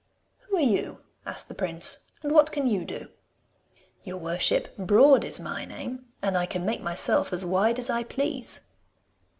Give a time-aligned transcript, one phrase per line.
[0.39, 0.97] 'Who are you?'
[1.27, 3.09] asked the prince, 'and what can you do?'
[4.03, 8.01] 'Your worship, Broad is my name, and I can make myself as wide as I
[8.03, 8.63] please.